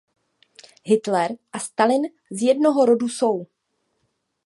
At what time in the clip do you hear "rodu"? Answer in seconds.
2.85-3.09